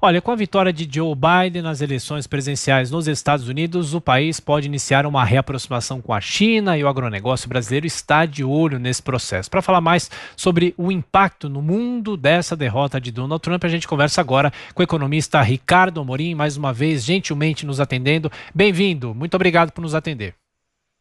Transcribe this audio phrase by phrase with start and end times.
[0.00, 4.38] Olha, com a vitória de Joe Biden nas eleições presidenciais nos Estados Unidos, o país
[4.38, 9.02] pode iniciar uma reaproximação com a China e o agronegócio brasileiro está de olho nesse
[9.02, 9.50] processo.
[9.50, 13.88] Para falar mais sobre o impacto no mundo dessa derrota de Donald Trump, a gente
[13.88, 18.30] conversa agora com o economista Ricardo Amorim, mais uma vez, gentilmente nos atendendo.
[18.54, 20.32] Bem-vindo, muito obrigado por nos atender.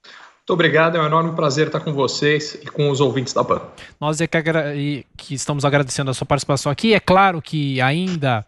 [0.04, 3.62] Muito obrigado, é um enorme prazer estar com vocês e com os ouvintes da PAN.
[4.02, 6.95] Nós é que, que estamos agradecendo a sua participação aqui.
[6.95, 8.43] É claro que ainda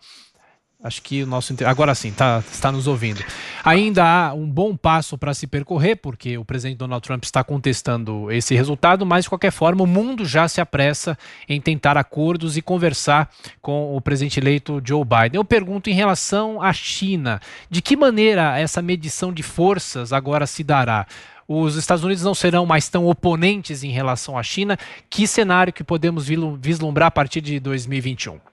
[0.81, 1.53] Acho que o nosso.
[1.65, 3.21] Agora sim, tá, está nos ouvindo.
[3.65, 8.31] Ainda há um bom passo para se percorrer, porque o presidente Donald Trump está contestando
[8.31, 11.17] esse resultado, mas de qualquer forma, o mundo já se apressa
[11.49, 13.29] em tentar acordos e conversar
[13.61, 15.31] com o presidente eleito Joe Biden.
[15.33, 20.63] Eu pergunto em relação à China: de que maneira essa medição de forças agora se
[20.63, 21.05] dará?
[21.45, 24.77] Os Estados Unidos não serão mais tão oponentes em relação à China?
[25.09, 26.25] Que cenário que podemos
[26.61, 28.48] vislumbrar a partir de 2021?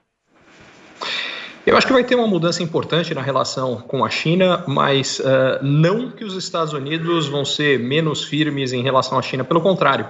[1.67, 5.61] Eu acho que vai ter uma mudança importante na relação com a China, mas uh,
[5.61, 10.07] não que os Estados Unidos vão ser menos firmes em relação à China, pelo contrário.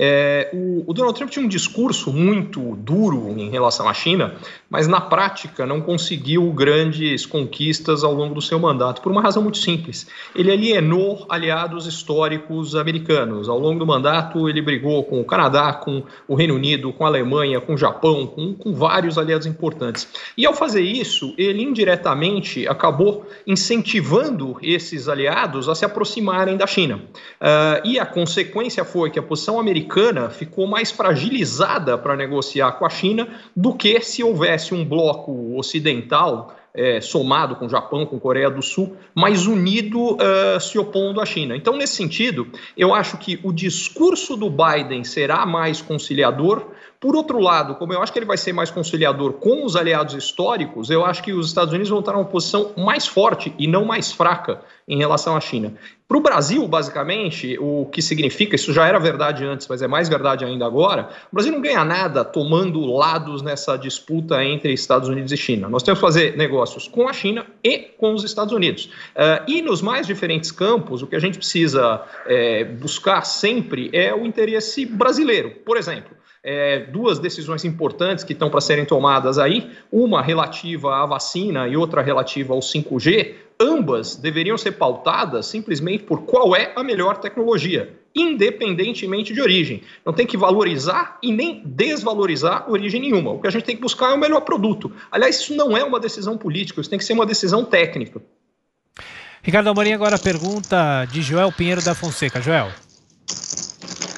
[0.00, 4.36] É, o, o, Donald Trump tinha um discurso muito duro em relação à China,
[4.70, 9.42] mas na prática não conseguiu grandes conquistas ao longo do seu mandato, por uma razão
[9.42, 10.06] muito simples.
[10.36, 13.48] Ele alienou aliados históricos americanos.
[13.48, 17.08] Ao longo do mandato, ele brigou com o Canadá, com o Reino Unido, com a
[17.08, 20.06] Alemanha, com o Japão, com, com vários aliados importantes.
[20.36, 27.00] E ao fazer isso, ele indiretamente acabou incentivando esses aliados a se aproximarem da China.
[27.40, 29.87] Uh, e a consequência foi que a posição americana
[30.30, 36.54] ficou mais fragilizada para negociar com a China do que se houvesse um bloco ocidental
[36.74, 41.26] é, somado com o Japão, com Coreia do Sul, mais unido uh, se opondo à
[41.26, 41.56] China.
[41.56, 42.46] Então, nesse sentido,
[42.76, 46.66] eu acho que o discurso do Biden será mais conciliador.
[47.00, 50.14] Por outro lado, como eu acho que ele vai ser mais conciliador com os aliados
[50.14, 53.84] históricos, eu acho que os Estados Unidos vão estar numa posição mais forte e não
[53.84, 55.74] mais fraca em relação à China.
[56.08, 60.08] Para o Brasil, basicamente, o que significa, isso já era verdade antes, mas é mais
[60.08, 65.30] verdade ainda agora, o Brasil não ganha nada tomando lados nessa disputa entre Estados Unidos
[65.30, 65.68] e China.
[65.68, 68.86] Nós temos que fazer negócios com a China e com os Estados Unidos.
[69.14, 74.12] Uh, e nos mais diferentes campos, o que a gente precisa é, buscar sempre é
[74.12, 75.50] o interesse brasileiro.
[75.64, 76.16] Por exemplo,
[76.50, 81.76] é, duas decisões importantes que estão para serem tomadas aí, uma relativa à vacina e
[81.76, 87.94] outra relativa ao 5G, ambas deveriam ser pautadas simplesmente por qual é a melhor tecnologia,
[88.14, 89.82] independentemente de origem.
[90.06, 93.32] Não tem que valorizar e nem desvalorizar origem nenhuma.
[93.32, 94.90] O que a gente tem que buscar é o melhor produto.
[95.12, 98.22] Aliás, isso não é uma decisão política, isso tem que ser uma decisão técnica.
[99.42, 102.40] Ricardo Amorim, agora a pergunta de Joel Pinheiro da Fonseca.
[102.40, 102.70] Joel.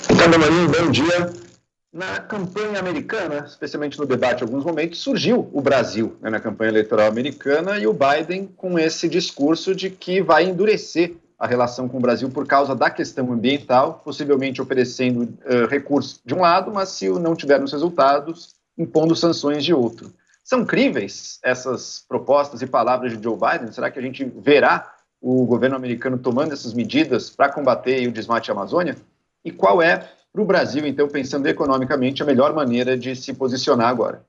[0.09, 1.50] Ricardo Amorim, bom dia
[1.93, 7.09] na campanha americana, especialmente no debate alguns momentos, surgiu o Brasil né, na campanha eleitoral
[7.09, 12.01] americana e o Biden com esse discurso de que vai endurecer a relação com o
[12.01, 17.09] Brasil por causa da questão ambiental, possivelmente oferecendo uh, recursos de um lado, mas se
[17.09, 20.12] não tivermos resultados, impondo sanções de outro.
[20.45, 23.72] São críveis essas propostas e palavras de Joe Biden?
[23.72, 28.51] Será que a gente verá o governo americano tomando essas medidas para combater o desmate
[28.51, 28.97] à Amazônia?
[29.45, 33.89] E qual é para o Brasil, então, pensando economicamente, a melhor maneira de se posicionar
[33.89, 34.25] agora?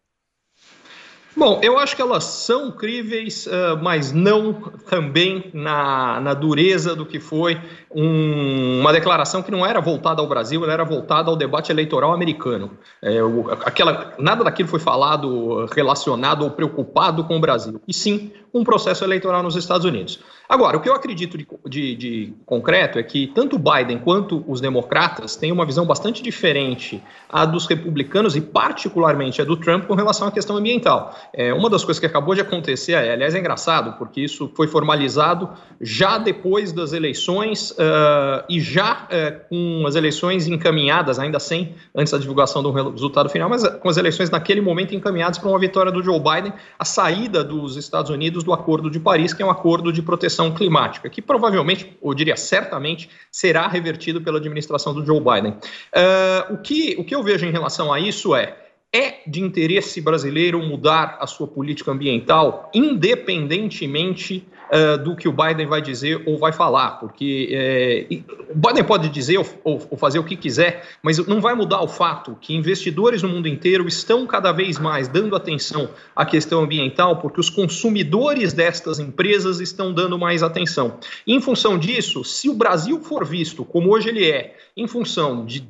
[1.36, 4.54] Bom, eu acho que elas são críveis, uh, mas não
[4.90, 7.58] também na, na dureza do que foi
[7.90, 12.14] um, uma declaração que não era voltada ao Brasil, ela era voltada ao debate eleitoral
[12.14, 12.72] americano.
[13.02, 18.34] É, o, aquela, nada daquilo foi falado relacionado ou preocupado com o Brasil, e sim
[18.54, 20.20] um processo eleitoral nos Estados Unidos.
[20.48, 24.60] Agora, o que eu acredito de, de, de, concreto é que tanto Biden quanto os
[24.60, 29.96] democratas têm uma visão bastante diferente a dos republicanos e, particularmente, a do Trump com
[29.96, 31.16] relação à questão ambiental.
[31.34, 34.68] É, uma das coisas que acabou de acontecer, é, aliás, é engraçado, porque isso foi
[34.68, 41.76] formalizado já depois das eleições uh, e já uh, com as eleições encaminhadas, ainda sem,
[41.96, 45.60] antes da divulgação do resultado final, mas com as eleições naquele momento encaminhadas para uma
[45.60, 49.46] vitória do Joe Biden, a saída dos Estados Unidos do Acordo de Paris, que é
[49.46, 55.06] um acordo de proteção climática, que provavelmente, ou diria certamente, será revertido pela administração do
[55.06, 55.52] Joe Biden.
[55.52, 58.56] Uh, o, que, o que eu vejo em relação a isso é
[58.94, 65.66] é de interesse brasileiro mudar a sua política ambiental, independentemente uh, do que o Biden
[65.66, 70.26] vai dizer ou vai falar, porque uh, o Biden pode dizer ou, ou, fazer o
[70.26, 74.52] que quiser, mas não vai mudar o fato que investidores no mundo inteiro estão cada
[74.52, 80.44] vez mais dando atenção à questão ambiental, porque os consumidores destas empresas estão dando mais
[80.44, 80.98] atenção.
[81.26, 85.46] E, em função disso, se o Brasil for visto como hoje ele é, em função
[85.46, 85.68] de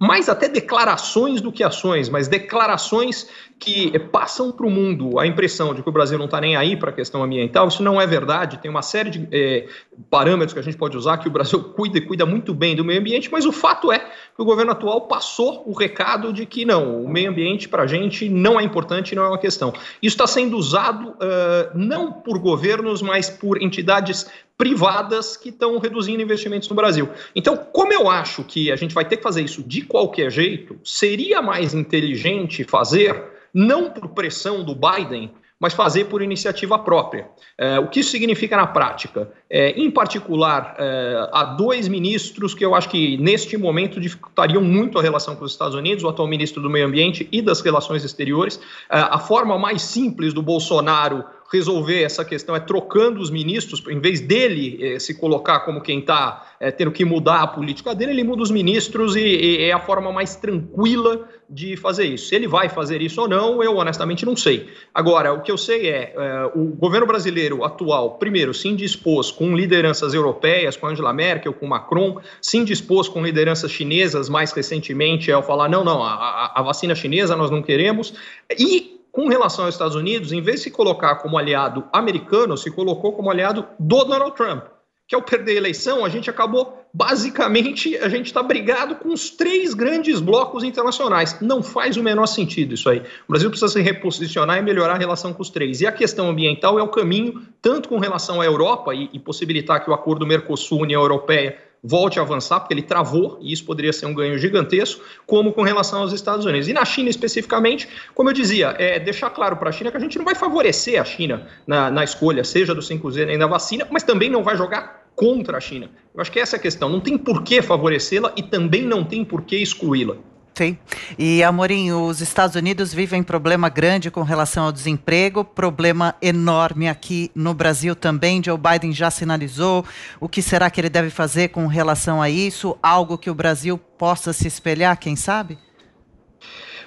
[0.00, 5.72] mais até declarações do que ações, mas declarações que passam para o mundo a impressão
[5.72, 8.06] de que o Brasil não está nem aí para a questão ambiental, isso não é
[8.06, 8.58] verdade.
[8.58, 9.68] Tem uma série de é,
[10.10, 12.84] parâmetros que a gente pode usar que o Brasil cuida e cuida muito bem do
[12.84, 16.64] meio ambiente, mas o fato é que o governo atual passou o recado de que
[16.64, 19.72] não, o meio ambiente para a gente não é importante, não é uma questão.
[20.02, 24.26] Isso está sendo usado uh, não por governos, mas por entidades
[24.60, 27.08] privadas que estão reduzindo investimentos no Brasil.
[27.34, 30.78] Então, como eu acho que a gente vai ter que fazer isso de qualquer jeito,
[30.84, 33.24] seria mais inteligente fazer,
[33.54, 37.28] não por pressão do Biden, mas fazer por iniciativa própria.
[37.56, 39.30] É, o que isso significa na prática?
[39.48, 44.98] É, em particular, é, há dois ministros que eu acho que neste momento dificultariam muito
[44.98, 48.04] a relação com os Estados Unidos, o atual ministro do Meio Ambiente e das Relações
[48.04, 48.60] Exteriores.
[48.90, 53.98] É, a forma mais simples do Bolsonaro resolver essa questão é trocando os ministros, em
[53.98, 58.12] vez dele eh, se colocar como quem está eh, tendo que mudar a política dele,
[58.12, 62.28] ele muda os ministros e, e, é a forma mais tranquila de fazer isso.
[62.28, 64.68] Se ele vai fazer isso ou não, eu honestamente não sei.
[64.94, 69.56] Agora, o que eu sei é, eh, o governo brasileiro atual, primeiro, se indispôs com
[69.56, 75.42] lideranças europeias, com Angela Merkel, com Macron, se indispôs com lideranças chinesas mais recentemente ao
[75.42, 78.14] falar, não, não, a, a vacina chinesa nós não queremos,
[78.56, 82.70] e com relação aos Estados Unidos, em vez de se colocar como aliado americano, se
[82.70, 84.64] colocou como aliado do Donald Trump.
[85.06, 89.30] Que ao perder a eleição, a gente acabou, basicamente, a gente está brigado com os
[89.30, 91.36] três grandes blocos internacionais.
[91.40, 93.00] Não faz o menor sentido isso aí.
[93.00, 95.80] O Brasil precisa se reposicionar e melhorar a relação com os três.
[95.80, 99.84] E a questão ambiental é o caminho, tanto com relação à Europa e, e possibilitar
[99.84, 104.06] que o acordo Mercosul-União Europeia volte a avançar, porque ele travou, e isso poderia ser
[104.06, 106.68] um ganho gigantesco, como com relação aos Estados Unidos.
[106.68, 110.00] E na China, especificamente, como eu dizia, é deixar claro para a China que a
[110.00, 113.86] gente não vai favorecer a China na, na escolha, seja do 5G nem da vacina,
[113.90, 115.90] mas também não vai jogar contra a China.
[116.14, 116.88] Eu acho que essa é a questão.
[116.88, 120.16] Não tem por que favorecê-la e também não tem por que excluí-la.
[120.60, 120.76] Sim.
[121.18, 127.30] E, Amorim, os Estados Unidos vivem problema grande com relação ao desemprego, problema enorme aqui
[127.34, 128.42] no Brasil também.
[128.44, 129.86] Joe Biden já sinalizou.
[130.20, 132.76] O que será que ele deve fazer com relação a isso?
[132.82, 135.56] Algo que o Brasil possa se espelhar, quem sabe?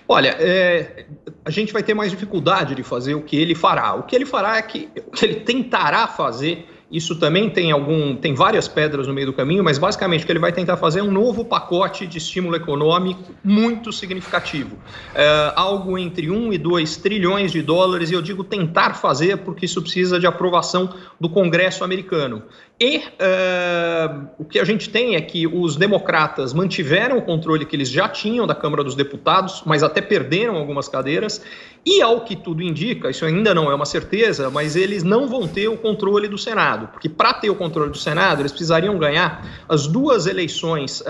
[0.08, 1.08] Olha, é,
[1.44, 3.96] a gente vai ter mais dificuldade de fazer o que ele fará.
[3.96, 8.16] O que ele fará é que o que ele tentará fazer isso também tem algum,
[8.16, 11.00] tem várias pedras no meio do caminho, mas basicamente o que ele vai tentar fazer
[11.00, 14.78] é um novo pacote de estímulo econômico muito significativo,
[15.16, 18.12] é, algo entre 1 e 2 trilhões de dólares.
[18.12, 22.44] E eu digo tentar fazer porque isso precisa de aprovação do Congresso americano.
[22.84, 27.78] E uh, o que a gente tem é que os democratas mantiveram o controle que
[27.78, 31.42] eles já tinham da Câmara dos Deputados, mas até perderam algumas cadeiras.
[31.86, 35.46] E ao que tudo indica, isso ainda não é uma certeza, mas eles não vão
[35.48, 39.64] ter o controle do Senado, porque para ter o controle do Senado, eles precisariam ganhar
[39.68, 41.06] as duas eleições uh,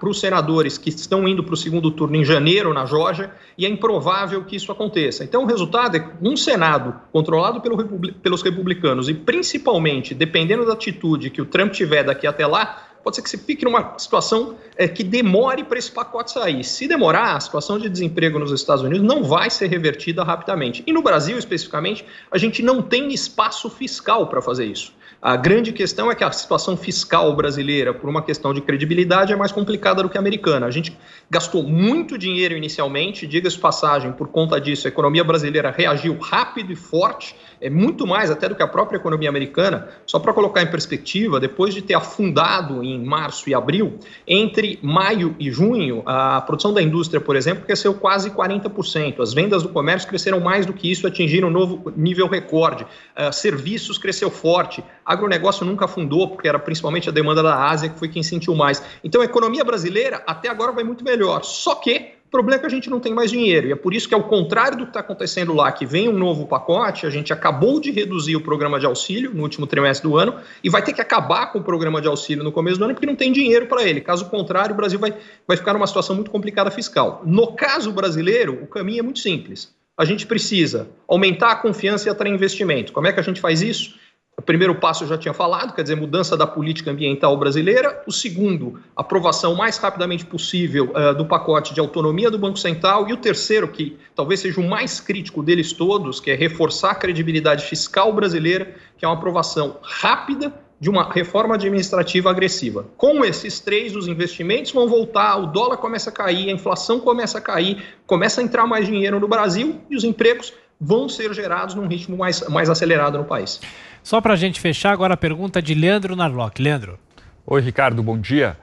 [0.00, 3.64] para os senadores que estão indo para o segundo turno em janeiro na Geórgia, e
[3.64, 5.22] é improvável que isso aconteça.
[5.22, 7.76] Então, o resultado é um Senado controlado pelo,
[8.20, 13.16] pelos republicanos e principalmente dependendo da atitude que o Trump tiver daqui até lá, pode
[13.16, 16.64] ser que você fique numa situação é, que demore para esse pacote sair.
[16.64, 20.82] Se demorar, a situação de desemprego nos Estados Unidos não vai ser revertida rapidamente.
[20.86, 24.92] E no Brasil, especificamente, a gente não tem espaço fiscal para fazer isso.
[25.24, 29.36] A grande questão é que a situação fiscal brasileira, por uma questão de credibilidade, é
[29.36, 30.66] mais complicada do que a americana.
[30.66, 30.94] A gente
[31.30, 36.76] gastou muito dinheiro inicialmente, diga-se passagem, por conta disso, a economia brasileira reagiu rápido e
[36.76, 39.88] forte, é muito mais até do que a própria economia americana.
[40.04, 45.34] Só para colocar em perspectiva, depois de ter afundado em março e abril, entre maio
[45.40, 49.20] e junho, a produção da indústria, por exemplo, cresceu quase 40%.
[49.20, 52.84] As vendas do comércio cresceram mais do que isso, atingiram um novo nível recorde.
[52.84, 54.84] Uh, serviços cresceu forte.
[55.14, 58.82] Agronegócio nunca afundou, porque era principalmente a demanda da Ásia que foi quem sentiu mais.
[59.02, 61.42] Então a economia brasileira até agora vai muito melhor.
[61.42, 63.68] Só que o problema é que a gente não tem mais dinheiro.
[63.68, 66.18] E é por isso que, ao contrário do que está acontecendo lá, que vem um
[66.18, 70.16] novo pacote, a gente acabou de reduzir o programa de auxílio no último trimestre do
[70.16, 72.94] ano e vai ter que acabar com o programa de auxílio no começo do ano
[72.94, 74.00] porque não tem dinheiro para ele.
[74.00, 75.14] Caso contrário, o Brasil vai,
[75.46, 77.22] vai ficar numa situação muito complicada fiscal.
[77.24, 79.72] No caso brasileiro, o caminho é muito simples.
[79.96, 82.92] A gente precisa aumentar a confiança e atrair investimento.
[82.92, 83.94] Como é que a gente faz isso?
[84.36, 88.02] O primeiro passo eu já tinha falado, quer dizer, mudança da política ambiental brasileira.
[88.06, 93.08] O segundo, aprovação mais rapidamente possível uh, do pacote de autonomia do Banco Central.
[93.08, 96.94] E o terceiro, que talvez seja o mais crítico deles todos, que é reforçar a
[96.94, 102.86] credibilidade fiscal brasileira, que é uma aprovação rápida de uma reforma administrativa agressiva.
[102.96, 107.38] Com esses três, os investimentos vão voltar, o dólar começa a cair, a inflação começa
[107.38, 111.74] a cair, começa a entrar mais dinheiro no Brasil e os empregos vão ser gerados
[111.74, 113.60] num ritmo mais, mais acelerado no país.
[114.02, 116.60] Só para a gente fechar, agora a pergunta de Leandro Narlock.
[116.62, 116.98] Leandro.
[117.46, 118.56] Oi, Ricardo, bom dia.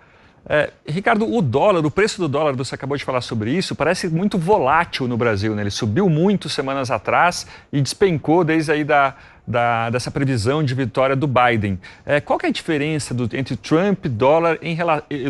[0.45, 4.07] É, Ricardo, o dólar, o preço do dólar, você acabou de falar sobre isso, parece
[4.07, 5.55] muito volátil no Brasil.
[5.55, 5.63] Né?
[5.63, 9.15] Ele subiu muito semanas atrás e despencou desde aí da,
[9.45, 11.79] da, dessa previsão de vitória do Biden.
[12.05, 14.75] É, qual é a diferença do, entre Trump, dólar em,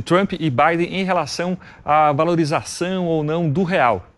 [0.01, 4.10] Trump e Biden em relação à valorização ou não do real?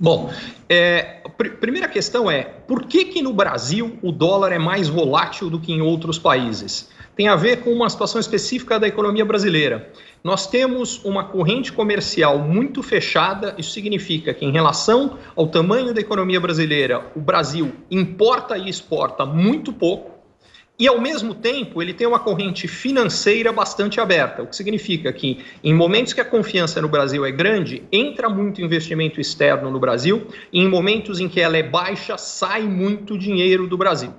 [0.00, 0.30] Bom,
[0.68, 5.50] é, pr primeira questão é por que, que no Brasil o dólar é mais volátil
[5.50, 6.88] do que em outros países?
[7.16, 9.90] Tem a ver com uma situação específica da economia brasileira.
[10.22, 16.00] Nós temos uma corrente comercial muito fechada, isso significa que, em relação ao tamanho da
[16.00, 20.17] economia brasileira, o Brasil importa e exporta muito pouco
[20.78, 25.44] e, ao mesmo tempo, ele tem uma corrente financeira bastante aberta, o que significa que,
[25.64, 30.28] em momentos que a confiança no Brasil é grande, entra muito investimento externo no Brasil,
[30.52, 34.14] e em momentos em que ela é baixa, sai muito dinheiro do Brasil.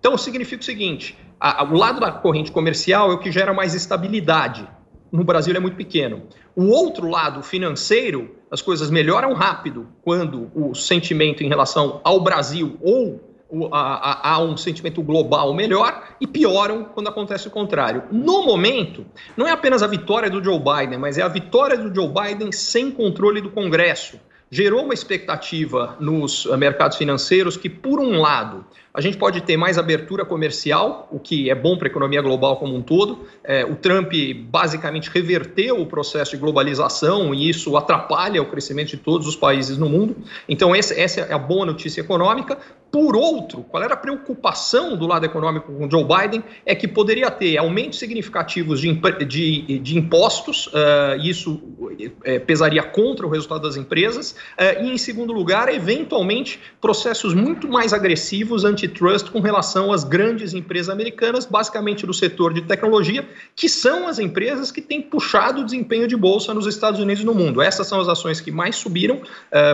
[0.00, 3.52] Então, significa o seguinte: a, a, o lado da corrente comercial é o que gera
[3.52, 4.66] mais estabilidade.
[5.12, 6.22] No Brasil é muito pequeno.
[6.56, 12.78] O outro lado financeiro, as coisas melhoram rápido quando o sentimento em relação ao Brasil
[12.80, 13.27] ou
[13.72, 18.02] há um sentimento global melhor e pioram quando acontece o contrário.
[18.12, 21.94] No momento, não é apenas a vitória do Joe Biden, mas é a vitória do
[21.94, 24.20] Joe Biden sem controle do Congresso.
[24.50, 28.64] Gerou uma expectativa nos mercados financeiros que, por um lado,
[28.98, 32.56] a gente pode ter mais abertura comercial, o que é bom para a economia global
[32.56, 33.28] como um todo.
[33.44, 34.12] É, o Trump
[34.50, 39.78] basicamente reverteu o processo de globalização e isso atrapalha o crescimento de todos os países
[39.78, 40.16] no mundo.
[40.48, 42.58] Então, essa, essa é a boa notícia econômica.
[42.90, 46.42] Por outro, qual era a preocupação do lado econômico com Joe Biden?
[46.64, 48.92] É que poderia ter aumentos significativos de,
[49.26, 54.96] de, de impostos, uh, isso uh, pesaria contra o resultado das empresas, uh, e, em
[54.96, 62.06] segundo lugar, eventualmente, processos muito mais agressivos antitrust com relação às grandes empresas americanas, basicamente
[62.06, 66.54] do setor de tecnologia, que são as empresas que têm puxado o desempenho de bolsa
[66.54, 67.60] nos Estados Unidos e no mundo.
[67.60, 69.20] Essas são as ações que mais subiram,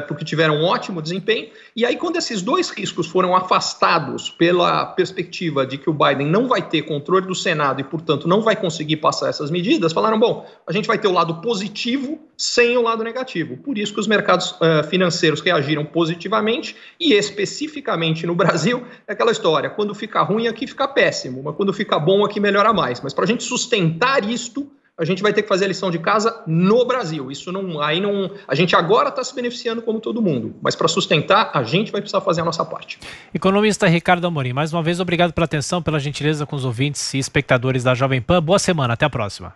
[0.08, 5.66] porque tiveram um ótimo desempenho, e aí, quando esses dois riscos foram afastados pela perspectiva
[5.66, 8.96] de que o Biden não vai ter controle do Senado e, portanto, não vai conseguir
[8.96, 13.04] passar essas medidas, falaram: bom, a gente vai ter o lado positivo sem o lado
[13.04, 13.56] negativo.
[13.56, 19.32] Por isso que os mercados uh, financeiros reagiram positivamente e, especificamente no Brasil, é aquela
[19.32, 23.00] história: quando fica ruim, aqui fica péssimo, mas quando fica bom, aqui melhora mais.
[23.00, 25.98] Mas para a gente sustentar isto a gente vai ter que fazer a lição de
[25.98, 27.30] casa no Brasil.
[27.30, 30.86] Isso não, aí não, a gente agora está se beneficiando como todo mundo, mas para
[30.86, 33.00] sustentar a gente vai precisar fazer a nossa parte.
[33.34, 37.18] Economista Ricardo Amorim, mais uma vez obrigado pela atenção, pela gentileza com os ouvintes e
[37.18, 38.40] espectadores da Jovem Pan.
[38.40, 39.54] Boa semana, até a próxima.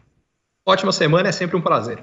[0.67, 2.03] Ótima semana, é sempre um prazer.